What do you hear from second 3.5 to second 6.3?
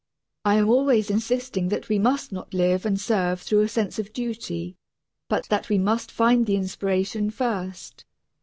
a sense of duty, but that we must